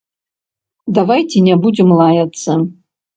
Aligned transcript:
Давайце 0.99 1.43
не 1.47 1.55
будзем 1.65 1.91
лаяцца. 1.99 2.57